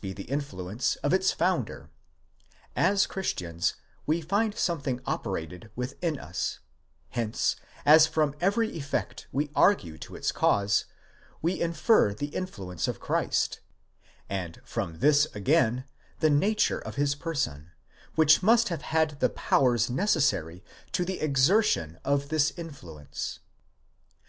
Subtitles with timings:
[0.00, 1.90] be the influence of its founder.
[2.76, 3.74] As Christians,
[4.06, 6.60] we find something operated within us;
[7.08, 10.84] hence, as from every effect we argue to its cause,
[11.42, 13.58] we infer the influence of Christ,
[14.28, 15.84] and from this again,
[16.20, 17.72] the nature of his person,
[18.14, 20.62] which must have had the powers necessary
[20.92, 23.40] to the exertion of this influence.